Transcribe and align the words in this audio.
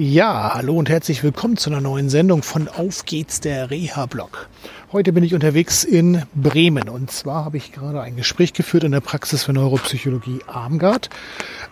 Ja, 0.00 0.52
hallo 0.54 0.76
und 0.76 0.88
herzlich 0.88 1.24
willkommen 1.24 1.56
zu 1.56 1.70
einer 1.70 1.80
neuen 1.80 2.08
Sendung 2.08 2.44
von 2.44 2.68
Auf 2.68 3.04
geht's 3.04 3.40
der 3.40 3.68
Reha-Blog. 3.68 4.48
Heute 4.92 5.12
bin 5.12 5.24
ich 5.24 5.34
unterwegs 5.34 5.82
in 5.82 6.22
Bremen 6.36 6.88
und 6.88 7.10
zwar 7.10 7.44
habe 7.44 7.56
ich 7.56 7.72
gerade 7.72 8.00
ein 8.00 8.14
Gespräch 8.14 8.52
geführt 8.52 8.84
in 8.84 8.92
der 8.92 9.00
Praxis 9.00 9.42
für 9.42 9.52
Neuropsychologie 9.52 10.38
Armgard 10.46 11.10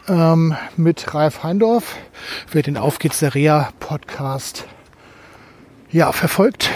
ähm, 0.09 0.57
mit 0.77 1.15
Ralf 1.15 1.45
Heindorf. 1.45 1.95
Wer 2.51 2.65
den 2.65 2.77
Auf 2.77 2.99
geht's 2.99 3.21
der 3.21 3.37
Reha-Podcast 3.37 4.65
ja, 5.93 6.11
verfolgt 6.11 6.69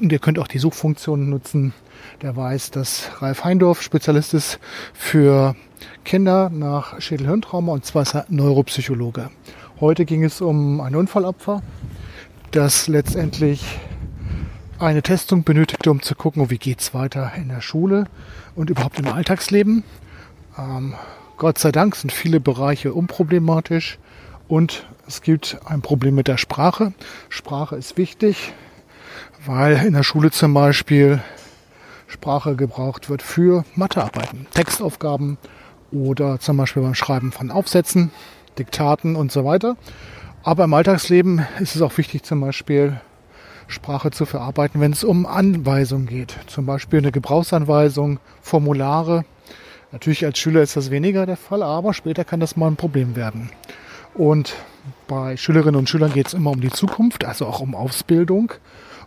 und 0.00 0.10
ihr 0.10 0.18
könnt 0.18 0.38
auch 0.38 0.48
die 0.48 0.58
Suchfunktion 0.58 1.28
nutzen, 1.28 1.74
der 2.22 2.36
weiß, 2.36 2.70
dass 2.70 3.10
Ralf 3.20 3.44
Heindorf 3.44 3.82
Spezialist 3.82 4.32
ist 4.32 4.60
für 4.94 5.56
Kinder 6.06 6.48
nach 6.48 7.02
Schädelhirntrauma 7.02 7.72
und 7.72 7.84
zwar 7.84 8.00
ist 8.00 8.14
er 8.14 8.24
Neuropsychologe. 8.30 9.28
Heute 9.78 10.06
ging 10.06 10.24
es 10.24 10.40
um 10.40 10.80
ein 10.80 10.96
Unfallopfer, 10.96 11.62
das 12.50 12.88
letztendlich 12.88 13.62
eine 14.78 15.02
Testung 15.02 15.44
benötigte, 15.44 15.90
um 15.90 16.00
zu 16.00 16.14
gucken, 16.14 16.48
wie 16.48 16.56
geht 16.56 16.80
es 16.80 16.94
weiter 16.94 17.32
in 17.36 17.48
der 17.48 17.60
Schule 17.60 18.06
und 18.54 18.70
überhaupt 18.70 18.98
im 18.98 19.08
Alltagsleben. 19.08 19.84
Ähm, 20.56 20.94
Gott 21.36 21.58
sei 21.58 21.72
Dank 21.72 21.94
sind 21.94 22.10
viele 22.10 22.40
Bereiche 22.40 22.94
unproblematisch 22.94 23.98
und 24.48 24.86
es 25.06 25.20
gibt 25.20 25.58
ein 25.66 25.82
Problem 25.82 26.14
mit 26.14 26.26
der 26.26 26.38
Sprache. 26.38 26.94
Sprache 27.28 27.76
ist 27.76 27.98
wichtig, 27.98 28.54
weil 29.44 29.84
in 29.84 29.92
der 29.92 30.04
Schule 30.04 30.30
zum 30.30 30.54
Beispiel 30.54 31.20
Sprache 32.06 32.56
gebraucht 32.56 33.10
wird 33.10 33.20
für 33.20 33.66
Mathearbeiten, 33.74 34.46
Textaufgaben 34.52 35.36
oder 35.92 36.40
zum 36.40 36.56
Beispiel 36.56 36.82
beim 36.82 36.94
Schreiben 36.94 37.30
von 37.30 37.50
Aufsätzen. 37.50 38.10
Diktaten 38.58 39.16
und 39.16 39.32
so 39.32 39.44
weiter. 39.44 39.76
Aber 40.42 40.64
im 40.64 40.74
Alltagsleben 40.74 41.46
ist 41.60 41.76
es 41.76 41.82
auch 41.82 41.96
wichtig, 41.98 42.22
zum 42.22 42.40
Beispiel 42.40 43.00
Sprache 43.68 44.10
zu 44.10 44.26
verarbeiten, 44.26 44.80
wenn 44.80 44.92
es 44.92 45.02
um 45.04 45.26
Anweisungen 45.26 46.06
geht. 46.06 46.36
Zum 46.46 46.66
Beispiel 46.66 47.00
eine 47.00 47.12
Gebrauchsanweisung, 47.12 48.20
Formulare. 48.42 49.24
Natürlich 49.92 50.24
als 50.24 50.38
Schüler 50.38 50.62
ist 50.62 50.76
das 50.76 50.90
weniger 50.90 51.26
der 51.26 51.36
Fall, 51.36 51.62
aber 51.62 51.94
später 51.94 52.24
kann 52.24 52.40
das 52.40 52.56
mal 52.56 52.68
ein 52.68 52.76
Problem 52.76 53.16
werden. 53.16 53.50
Und 54.14 54.54
bei 55.08 55.36
Schülerinnen 55.36 55.76
und 55.76 55.88
Schülern 55.88 56.12
geht 56.12 56.28
es 56.28 56.34
immer 56.34 56.50
um 56.50 56.60
die 56.60 56.70
Zukunft, 56.70 57.24
also 57.24 57.46
auch 57.46 57.60
um 57.60 57.74
Ausbildung. 57.74 58.52